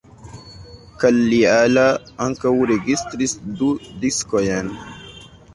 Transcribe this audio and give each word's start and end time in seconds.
Kalliala 1.03 1.83
ankaŭ 2.29 2.53
registris 2.73 3.37
du 3.61 3.71
diskojn. 4.07 4.77